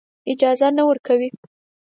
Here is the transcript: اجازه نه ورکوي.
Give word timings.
اجازه 0.31 0.67
نه 0.77 0.83
ورکوي. 0.89 1.29